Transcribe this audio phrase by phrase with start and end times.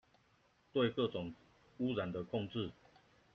[0.73, 1.31] 對各種
[1.77, 2.71] 汙染的控制